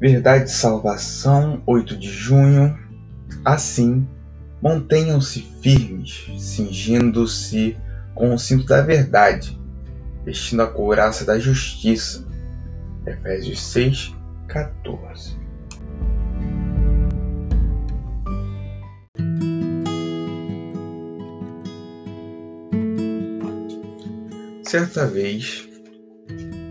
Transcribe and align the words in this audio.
Verdade 0.00 0.48
e 0.48 0.54
Salvação, 0.54 1.62
8 1.66 1.94
de 1.94 2.08
junho. 2.08 2.74
Assim, 3.44 4.08
mantenham-se 4.62 5.42
firmes, 5.60 6.26
cingindo-se 6.38 7.76
com 8.14 8.32
o 8.32 8.38
cinto 8.38 8.64
da 8.64 8.80
verdade, 8.80 9.60
vestindo 10.24 10.62
a 10.62 10.66
couraça 10.66 11.22
da 11.26 11.38
justiça. 11.38 12.26
Efésios 13.06 13.62
6, 13.62 14.14
14. 14.48 15.38
Certa 24.64 25.06
vez, 25.06 25.69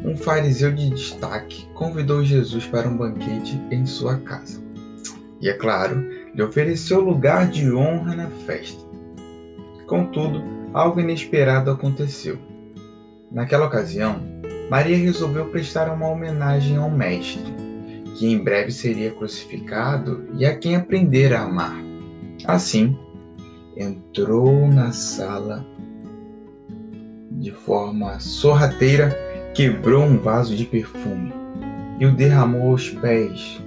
um 0.10 0.18
fariseu 0.18 0.72
de 0.72 0.90
destaque 0.90 1.68
convidou 1.76 2.24
Jesus 2.24 2.66
para 2.66 2.90
um 2.90 2.98
banquete 2.98 3.62
em 3.70 3.86
sua 3.86 4.18
casa. 4.18 4.60
E, 5.40 5.48
é 5.48 5.54
claro, 5.54 6.04
lhe 6.34 6.42
ofereceu 6.42 7.00
lugar 7.00 7.48
de 7.48 7.72
honra 7.72 8.16
na 8.16 8.28
festa. 8.46 8.84
Contudo, 9.86 10.44
algo 10.74 11.00
inesperado 11.00 11.70
aconteceu. 11.70 12.40
Naquela 13.32 13.68
ocasião, 13.68 14.20
Maria 14.70 14.98
resolveu 14.98 15.46
prestar 15.46 15.94
uma 15.94 16.08
homenagem 16.08 16.78
ao 16.78 16.90
Mestre, 16.90 17.54
que 18.16 18.32
em 18.32 18.44
breve 18.44 18.72
seria 18.72 19.12
crucificado 19.12 20.28
e 20.34 20.46
a 20.46 20.58
quem 20.58 20.76
aprendera 20.76 21.40
a 21.40 21.44
amar. 21.44 21.78
Assim, 22.46 22.98
entrou 23.78 24.68
na 24.68 24.92
sala 24.92 25.64
de 27.32 27.52
forma 27.52 28.20
sorrateira 28.20 29.29
quebrou 29.60 30.06
um 30.06 30.18
vaso 30.18 30.56
de 30.56 30.64
perfume 30.64 31.34
e 32.00 32.06
o 32.06 32.16
derramou 32.16 32.72
aos 32.72 32.88
pés, 32.92 33.62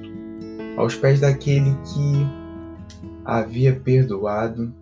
aos 0.75 0.95
pés 0.95 1.21
daquele 1.21 1.77
que 1.84 2.27
havia 3.27 3.75
perdoado 3.75 4.75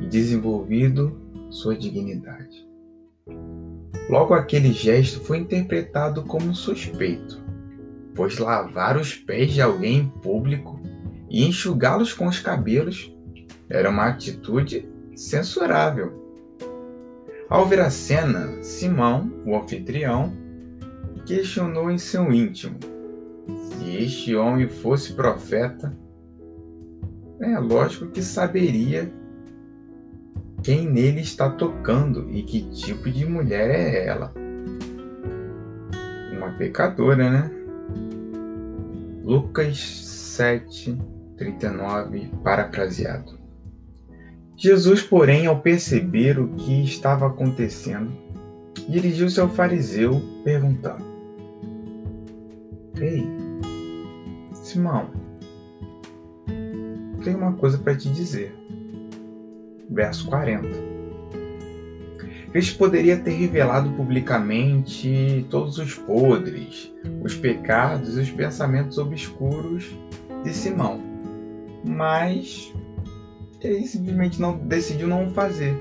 e 0.00 0.06
desenvolvido 0.06 1.20
sua 1.50 1.76
dignidade. 1.76 2.66
Logo 4.08 4.32
aquele 4.32 4.72
gesto 4.72 5.20
foi 5.20 5.36
interpretado 5.36 6.22
como 6.22 6.54
suspeito, 6.54 7.44
pois 8.14 8.38
lavar 8.38 8.96
os 8.96 9.14
pés 9.14 9.52
de 9.52 9.60
alguém 9.60 9.98
em 9.98 10.08
público 10.08 10.80
e 11.28 11.46
enxugá-los 11.46 12.14
com 12.14 12.26
os 12.26 12.40
cabelos 12.40 13.14
era 13.68 13.90
uma 13.90 14.06
atitude 14.06 14.88
censurável. 15.14 16.24
Ao 17.50 17.66
ver 17.66 17.80
a 17.80 17.90
cena, 17.90 18.62
Simão, 18.62 19.30
o 19.44 19.54
anfitrião, 19.54 20.42
questionou 21.26 21.90
em 21.90 21.98
seu 21.98 22.32
íntimo: 22.32 22.78
se 23.46 23.96
este 23.96 24.34
homem 24.34 24.68
fosse 24.68 25.12
profeta, 25.12 25.96
é 27.40 27.58
lógico 27.58 28.06
que 28.06 28.22
saberia 28.22 29.12
quem 30.62 30.88
nele 30.88 31.20
está 31.20 31.50
tocando 31.50 32.30
e 32.30 32.42
que 32.42 32.62
tipo 32.70 33.10
de 33.10 33.26
mulher 33.26 33.70
é 33.70 34.06
ela. 34.06 34.32
Uma 36.32 36.50
pecadora, 36.52 37.30
né? 37.30 37.50
Lucas 39.22 39.78
7, 39.78 40.98
39, 41.36 42.30
parafraseado. 42.42 43.38
Jesus, 44.56 45.02
porém, 45.02 45.46
ao 45.46 45.60
perceber 45.60 46.38
o 46.38 46.48
que 46.48 46.84
estava 46.84 47.26
acontecendo, 47.26 48.12
dirigiu-se 48.88 49.40
ao 49.40 49.48
fariseu, 49.48 50.22
perguntando: 50.44 51.13
Ei, 53.04 53.28
Simão, 54.50 55.10
tenho 57.22 57.36
uma 57.36 57.52
coisa 57.52 57.76
para 57.76 57.94
te 57.94 58.08
dizer. 58.08 58.56
Verso 59.90 60.26
40. 60.26 60.66
Cristo 62.50 62.78
poderia 62.78 63.18
ter 63.18 63.32
revelado 63.32 63.90
publicamente 63.90 65.46
todos 65.50 65.76
os 65.76 65.94
podres, 65.94 66.90
os 67.22 67.34
pecados 67.34 68.16
e 68.16 68.22
os 68.22 68.30
pensamentos 68.30 68.96
obscuros 68.96 69.94
de 70.42 70.54
Simão, 70.54 70.98
mas 71.86 72.72
ele 73.60 73.86
simplesmente 73.86 74.40
não 74.40 74.56
decidiu 74.56 75.08
não 75.08 75.28
fazer. 75.28 75.76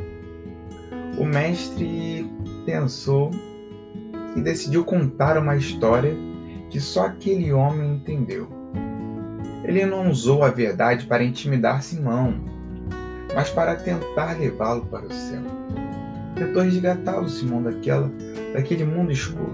O 1.17 1.23
mestre 1.23 2.29
pensou 2.65 3.31
e 4.35 4.41
decidiu 4.41 4.83
contar 4.83 5.37
uma 5.37 5.55
história 5.55 6.32
que 6.73 6.81
só 6.81 7.05
aquele 7.05 7.53
homem 7.53 7.93
entendeu. 7.93 8.49
Ele 9.63 9.85
não 9.85 10.09
usou 10.09 10.41
a 10.41 10.49
verdade 10.49 11.05
para 11.05 11.23
intimidar 11.23 11.83
Simão, 11.83 12.33
mas 13.35 13.51
para 13.51 13.75
tentar 13.75 14.39
levá-lo 14.39 14.83
para 14.87 15.05
o 15.05 15.13
céu. 15.13 15.43
Tentou 16.35 16.63
resgatá-lo, 16.63 17.29
Simão, 17.29 17.61
daquela, 17.61 18.11
daquele 18.55 18.83
mundo 18.85 19.11
escuro. 19.11 19.53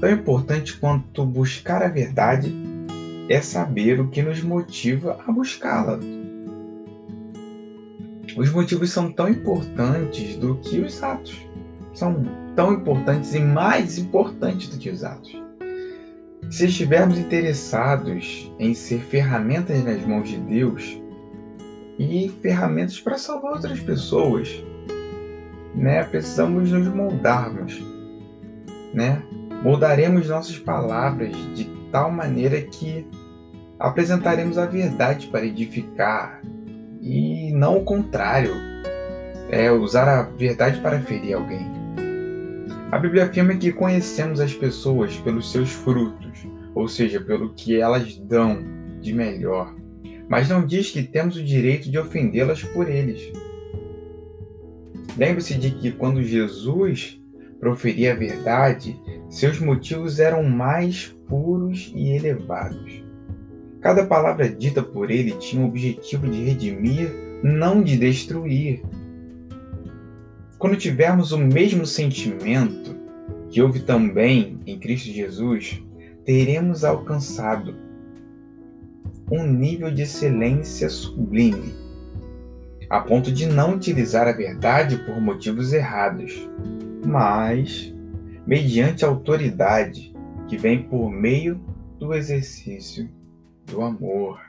Tão 0.00 0.10
importante 0.10 0.78
quanto 0.78 1.26
buscar 1.26 1.82
a 1.82 1.88
verdade 1.88 2.56
é 3.28 3.42
saber 3.42 4.00
o 4.00 4.08
que 4.08 4.22
nos 4.22 4.42
motiva 4.42 5.18
a 5.28 5.30
buscá-la. 5.30 5.98
Os 8.34 8.50
motivos 8.50 8.90
são 8.90 9.12
tão 9.12 9.28
importantes 9.28 10.34
do 10.36 10.56
que 10.56 10.78
os 10.78 11.02
atos. 11.02 11.46
São 11.92 12.24
tão 12.56 12.72
importantes 12.72 13.34
e 13.34 13.40
mais 13.40 13.98
importantes 13.98 14.70
do 14.70 14.78
que 14.78 14.88
os 14.88 15.04
atos. 15.04 15.43
Se 16.50 16.66
estivermos 16.66 17.18
interessados 17.18 18.52
em 18.58 18.74
ser 18.74 19.00
ferramentas 19.00 19.82
nas 19.82 20.00
mãos 20.06 20.28
de 20.28 20.36
Deus 20.38 21.00
e 21.98 22.28
ferramentas 22.42 23.00
para 23.00 23.18
salvar 23.18 23.54
outras 23.54 23.80
pessoas, 23.80 24.62
né? 25.74 26.04
Precisamos 26.04 26.70
nos 26.70 26.86
moldarmos, 26.88 27.82
né? 28.92 29.22
Moldaremos 29.62 30.28
nossas 30.28 30.58
palavras 30.58 31.34
de 31.54 31.64
tal 31.90 32.10
maneira 32.10 32.60
que 32.60 33.06
apresentaremos 33.78 34.58
a 34.58 34.66
verdade 34.66 35.26
para 35.28 35.44
edificar 35.44 36.40
e 37.00 37.52
não 37.52 37.78
o 37.78 37.84
contrário, 37.84 38.54
é 39.50 39.70
usar 39.70 40.08
a 40.08 40.22
verdade 40.22 40.80
para 40.80 41.00
ferir 41.00 41.34
alguém. 41.34 41.83
A 42.94 42.98
Bíblia 43.00 43.24
afirma 43.24 43.56
que 43.56 43.72
conhecemos 43.72 44.38
as 44.38 44.54
pessoas 44.54 45.16
pelos 45.16 45.50
seus 45.50 45.72
frutos, 45.72 46.46
ou 46.76 46.86
seja, 46.86 47.20
pelo 47.20 47.52
que 47.52 47.80
elas 47.80 48.16
dão 48.18 48.62
de 49.00 49.12
melhor, 49.12 49.74
mas 50.28 50.48
não 50.48 50.64
diz 50.64 50.92
que 50.92 51.02
temos 51.02 51.36
o 51.36 51.42
direito 51.42 51.90
de 51.90 51.98
ofendê-las 51.98 52.62
por 52.62 52.88
eles. 52.88 53.32
Lembre-se 55.16 55.54
de 55.54 55.72
que 55.72 55.90
quando 55.90 56.22
Jesus 56.22 57.20
proferia 57.58 58.12
a 58.12 58.16
verdade, 58.16 58.96
seus 59.28 59.58
motivos 59.58 60.20
eram 60.20 60.44
mais 60.44 61.08
puros 61.28 61.92
e 61.96 62.10
elevados. 62.10 63.02
Cada 63.80 64.06
palavra 64.06 64.48
dita 64.48 64.84
por 64.84 65.10
ele 65.10 65.32
tinha 65.32 65.64
o 65.64 65.66
objetivo 65.66 66.28
de 66.28 66.44
redimir, 66.44 67.10
não 67.42 67.82
de 67.82 67.96
destruir. 67.96 68.84
Quando 70.64 70.78
tivermos 70.78 71.30
o 71.30 71.36
mesmo 71.36 71.84
sentimento 71.84 72.96
que 73.50 73.60
houve 73.60 73.80
também 73.80 74.58
em 74.66 74.78
Cristo 74.78 75.10
Jesus, 75.10 75.84
teremos 76.24 76.84
alcançado 76.84 77.76
um 79.30 79.46
nível 79.46 79.90
de 79.90 80.00
excelência 80.04 80.88
sublime, 80.88 81.74
a 82.88 82.98
ponto 82.98 83.30
de 83.30 83.44
não 83.44 83.74
utilizar 83.74 84.26
a 84.26 84.32
verdade 84.32 84.96
por 85.04 85.20
motivos 85.20 85.70
errados, 85.74 86.48
mas 87.04 87.94
mediante 88.46 89.04
a 89.04 89.08
autoridade 89.08 90.14
que 90.48 90.56
vem 90.56 90.84
por 90.84 91.10
meio 91.10 91.60
do 91.98 92.14
exercício 92.14 93.06
do 93.66 93.82
amor. 93.82 94.40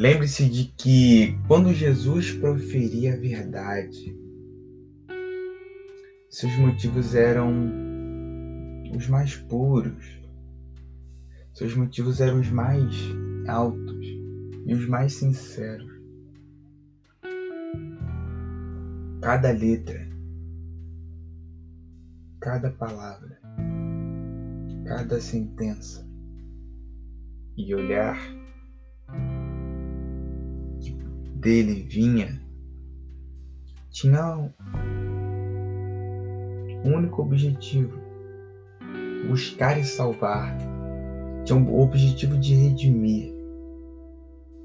Lembre-se 0.00 0.48
de 0.48 0.72
que 0.78 1.38
quando 1.46 1.74
Jesus 1.74 2.32
proferia 2.32 3.12
a 3.12 3.16
verdade, 3.18 4.18
seus 6.30 6.56
motivos 6.56 7.14
eram 7.14 7.52
os 8.96 9.06
mais 9.08 9.36
puros, 9.36 10.18
seus 11.52 11.74
motivos 11.74 12.18
eram 12.18 12.40
os 12.40 12.50
mais 12.50 12.96
altos 13.46 14.06
e 14.64 14.72
os 14.72 14.88
mais 14.88 15.12
sinceros. 15.12 15.92
Cada 19.20 19.52
letra, 19.52 20.08
cada 22.40 22.70
palavra, 22.70 23.38
cada 24.86 25.20
sentença 25.20 26.08
e 27.54 27.74
olhar 27.74 28.16
dele 31.40 31.86
vinha 31.88 32.50
tinha 33.90 34.36
um 34.36 34.50
único 36.84 37.22
objetivo: 37.22 37.98
buscar 39.28 39.78
e 39.78 39.84
salvar. 39.84 40.56
Tinha 41.44 41.58
o 41.58 41.62
um 41.62 41.80
objetivo 41.80 42.38
de 42.38 42.54
redimir 42.54 43.34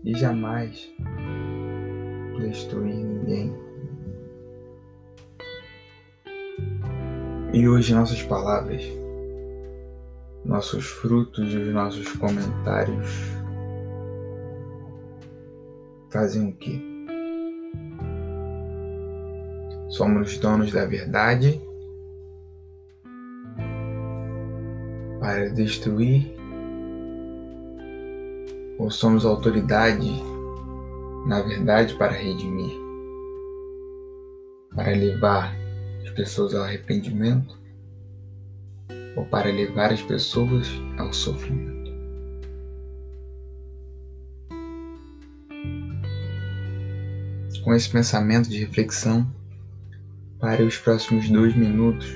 e 0.04 0.14
jamais 0.16 0.94
destruir 2.38 2.96
ninguém. 2.96 3.52
E 7.54 7.68
hoje 7.68 7.96
nossas 7.96 8.22
palavras, 8.22 8.84
nossos 10.44 10.86
frutos 10.86 11.52
e 11.52 11.58
os 11.58 11.74
nossos 11.74 12.12
comentários 12.14 13.36
fazem 16.16 16.48
o 16.48 16.54
quê? 16.54 16.82
Somos 19.90 20.38
donos 20.38 20.72
da 20.72 20.86
verdade 20.86 21.62
para 25.20 25.50
destruir 25.50 26.34
ou 28.80 28.90
somos 28.90 29.26
autoridade 29.26 30.10
na 31.28 31.42
verdade 31.42 31.94
para 31.96 32.14
redimir, 32.14 32.78
para 34.74 34.92
levar 34.92 35.54
as 36.02 36.12
pessoas 36.12 36.56
ao 36.56 36.64
arrependimento 36.64 37.60
ou 39.18 39.26
para 39.26 39.52
levar 39.52 39.92
as 39.92 40.02
pessoas 40.02 40.70
ao 40.98 41.12
sofrimento? 41.12 41.75
Com 47.66 47.74
esse 47.74 47.90
pensamento 47.90 48.48
de 48.48 48.60
reflexão, 48.60 49.28
pare 50.40 50.62
os 50.62 50.78
próximos 50.78 51.28
dois 51.28 51.56
minutos 51.56 52.08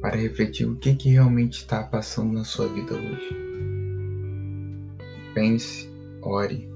para 0.00 0.16
refletir 0.16 0.66
o 0.66 0.74
que, 0.74 0.94
que 0.94 1.10
realmente 1.10 1.58
está 1.58 1.82
passando 1.82 2.32
na 2.32 2.42
sua 2.42 2.66
vida 2.66 2.94
hoje. 2.94 3.36
Pense, 5.34 5.90
ore. 6.22 6.66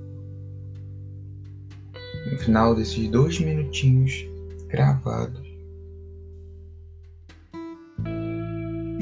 No 2.31 2.39
final 2.41 2.75
desses 2.75 3.09
dois 3.09 3.41
minutinhos 3.41 4.27
gravados, 4.69 5.49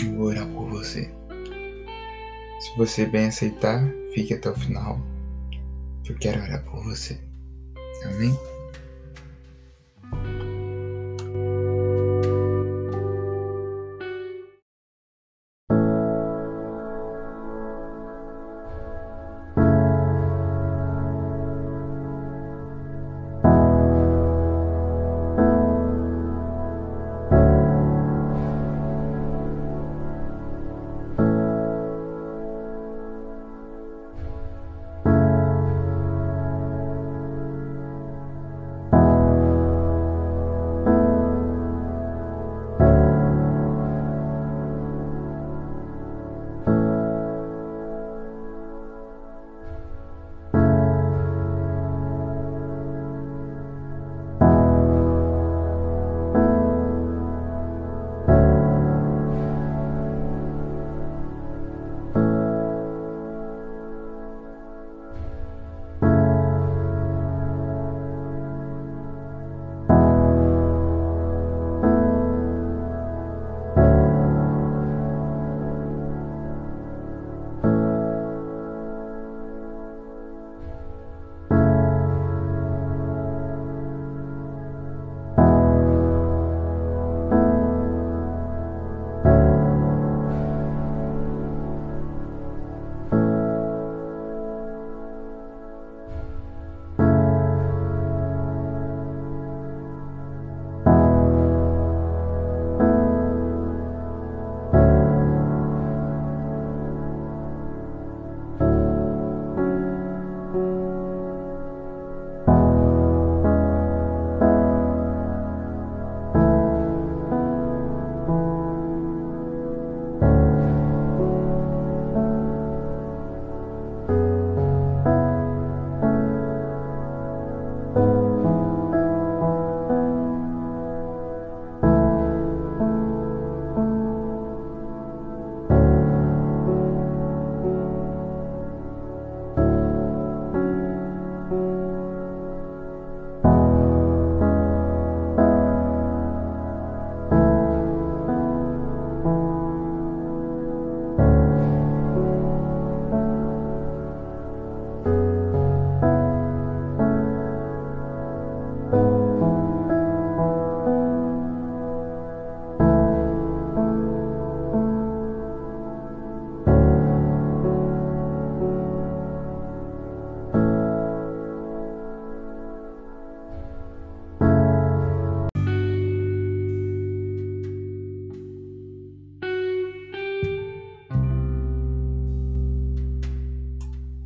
eu 0.00 0.14
vou 0.14 0.26
orar 0.26 0.46
por 0.46 0.70
você. 0.70 1.10
Se 2.60 2.76
você 2.76 3.04
bem 3.04 3.26
aceitar, 3.26 3.84
fique 4.14 4.32
até 4.32 4.48
o 4.48 4.54
final. 4.54 5.00
Eu 6.08 6.14
quero 6.14 6.40
orar 6.40 6.64
por 6.64 6.84
você. 6.84 7.27
Amém? 8.04 8.38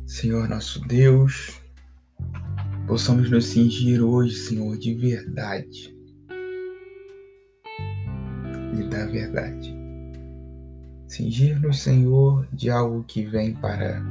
Senhor 0.05 0.49
nosso 0.49 0.85
Deus, 0.85 1.61
possamos 2.85 3.31
nos 3.31 3.45
cingir 3.45 4.01
hoje, 4.01 4.35
Senhor, 4.35 4.77
de 4.77 4.93
verdade 4.93 5.95
e 8.77 8.83
da 8.89 9.05
verdade. 9.05 9.73
Cingir-nos, 11.07 11.81
Senhor, 11.81 12.45
de 12.51 12.69
algo 12.69 13.03
que 13.05 13.23
vem 13.25 13.53
para 13.53 14.01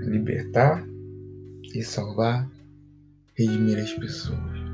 libertar 0.00 0.84
e 1.72 1.82
salvar, 1.84 2.50
redimir 3.34 3.78
as 3.78 3.92
pessoas. 3.92 4.66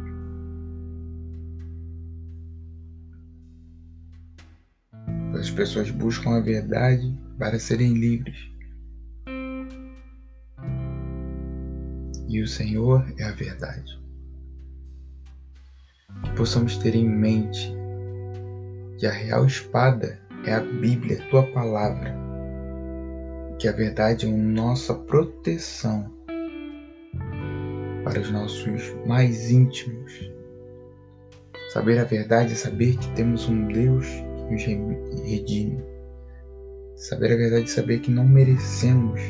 As 5.38 5.50
pessoas 5.50 5.90
buscam 5.90 6.36
a 6.36 6.40
verdade 6.40 7.14
para 7.38 7.58
serem 7.58 7.92
livres. 7.94 8.51
E 12.32 12.40
o 12.40 12.48
Senhor 12.48 13.04
é 13.18 13.24
a 13.24 13.32
verdade. 13.32 14.00
Que 16.24 16.32
possamos 16.32 16.78
ter 16.78 16.94
em 16.94 17.06
mente 17.06 17.70
que 18.96 19.06
a 19.06 19.10
real 19.10 19.44
espada 19.44 20.18
é 20.46 20.54
a 20.54 20.60
Bíblia, 20.60 21.22
a 21.22 21.28
tua 21.28 21.42
palavra. 21.52 22.16
Que 23.58 23.68
a 23.68 23.72
verdade 23.72 24.24
é 24.24 24.30
a 24.30 24.34
nossa 24.34 24.94
proteção 24.94 26.10
para 28.02 28.18
os 28.18 28.30
nossos 28.30 28.82
mais 29.06 29.50
íntimos. 29.50 30.32
Saber 31.74 31.98
a 31.98 32.04
verdade 32.04 32.52
é 32.52 32.56
saber 32.56 32.96
que 32.96 33.12
temos 33.14 33.46
um 33.46 33.68
Deus 33.68 34.06
nos 34.50 34.62
redime. 35.22 35.84
Saber 36.96 37.30
a 37.34 37.36
verdade 37.36 37.64
é 37.64 37.66
saber 37.66 38.00
que 38.00 38.10
não 38.10 38.26
merecemos, 38.26 39.20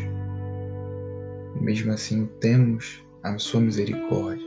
mesmo 1.62 1.92
assim 1.92 2.26
temos 2.40 3.02
a 3.22 3.38
sua 3.38 3.60
misericórdia. 3.60 4.46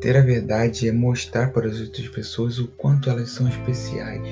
Ter 0.00 0.16
a 0.16 0.20
verdade 0.20 0.88
é 0.88 0.92
mostrar 0.92 1.52
para 1.52 1.68
as 1.68 1.80
outras 1.80 2.08
pessoas 2.08 2.58
o 2.58 2.68
quanto 2.68 3.08
elas 3.08 3.30
são 3.30 3.48
especiais 3.48 4.26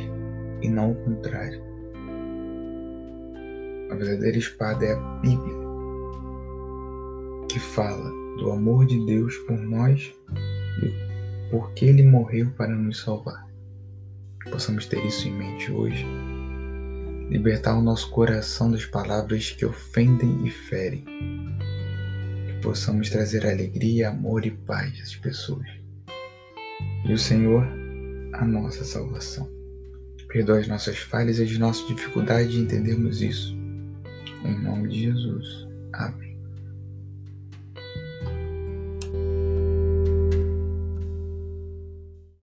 e 0.60 0.68
não 0.68 0.92
o 0.92 0.94
contrário. 0.96 1.62
A 3.90 3.94
verdadeira 3.94 4.36
espada 4.36 4.84
é 4.84 4.92
a 4.92 5.00
Bíblia, 5.20 5.54
que 7.48 7.58
fala 7.58 8.10
do 8.36 8.50
amor 8.50 8.84
de 8.84 9.04
Deus 9.06 9.36
por 9.46 9.56
nós 9.56 10.12
e 10.82 11.50
porque 11.50 11.84
Ele 11.86 12.02
morreu 12.02 12.50
para 12.56 12.74
nos 12.74 13.00
salvar 13.00 13.44
possamos 14.50 14.86
ter 14.86 15.04
isso 15.04 15.28
em 15.28 15.32
mente 15.32 15.70
hoje. 15.72 16.06
Libertar 17.30 17.76
o 17.76 17.82
nosso 17.82 18.10
coração 18.10 18.70
das 18.70 18.84
palavras 18.84 19.50
que 19.50 19.64
ofendem 19.64 20.46
e 20.46 20.50
ferem. 20.50 21.04
Que 22.46 22.60
possamos 22.62 23.10
trazer 23.10 23.46
alegria, 23.46 24.10
amor 24.10 24.44
e 24.46 24.50
paz 24.50 25.00
às 25.00 25.16
pessoas. 25.16 25.66
E 27.04 27.12
o 27.12 27.18
Senhor, 27.18 27.66
a 28.34 28.44
nossa 28.44 28.84
salvação. 28.84 29.48
Perdoa 30.28 30.58
as 30.58 30.68
nossas 30.68 30.98
falhas 30.98 31.38
e 31.38 31.44
as 31.44 31.58
nossas 31.58 31.86
dificuldades 31.86 32.52
de 32.52 32.60
entendermos 32.60 33.22
isso. 33.22 33.56
Em 34.44 34.62
nome 34.62 34.88
de 34.88 35.02
Jesus. 35.02 35.68
Amém. 35.92 36.33